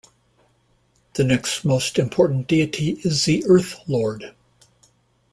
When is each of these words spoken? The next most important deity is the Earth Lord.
The 1.13 1.23
next 1.23 1.63
most 1.63 1.99
important 1.99 2.47
deity 2.47 2.93
is 3.03 3.25
the 3.25 3.45
Earth 3.45 3.75
Lord. 3.87 4.33